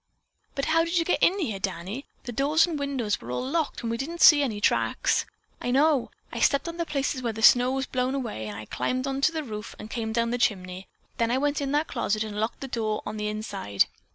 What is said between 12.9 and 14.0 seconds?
on the inside.